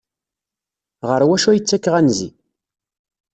[1.09, 2.29] Ɣer wacu ay ttakeɣ anzi?